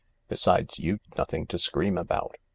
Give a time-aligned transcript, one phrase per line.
[0.29, 2.35] Besides, you'd nothing to scream about.